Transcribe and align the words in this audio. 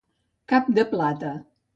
Cap 0.53 0.71
de 0.77 0.85
plata. 0.93 1.35